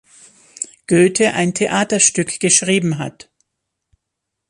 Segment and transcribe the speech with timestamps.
[0.87, 3.29] Goethe ein Theaterstück geschrieben hat.